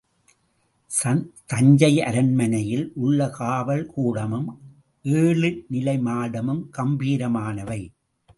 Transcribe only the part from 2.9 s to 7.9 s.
உள்ள காவல், கூடமும் எழு நிலை மாடமும் கம்பீரமானவை.